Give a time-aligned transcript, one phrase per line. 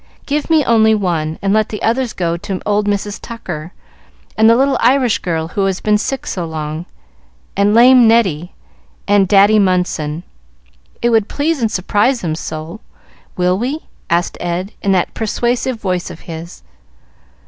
[0.25, 3.19] Give me only one, and let the others go to old Mrs.
[3.21, 3.71] Tucker,
[4.35, 6.87] and the little Irish girl who has been sick so long,
[7.55, 8.55] and lame Neddy,
[9.07, 10.23] and Daddy Munson.
[11.03, 12.79] It would please and surprise them so.
[13.37, 16.63] Will we?" asked Ed, in that persuasive voice of his.